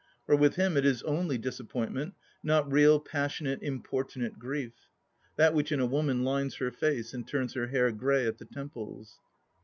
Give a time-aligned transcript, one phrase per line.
[0.25, 4.73] For with him it is only disappointment, not real, passionate, importimate grief:
[5.35, 8.45] that which in a woman lines her face and turns her hair grey at the
[8.45, 9.19] temples.